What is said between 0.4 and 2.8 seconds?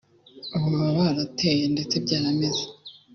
ubu baba barateye ndetse byarameze